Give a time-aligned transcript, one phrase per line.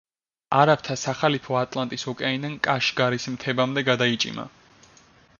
[0.59, 4.47] არაბთა სახალიფო ატლანტის ოკეანიდან კაშგარის მთებამდე გადაიჭიმა.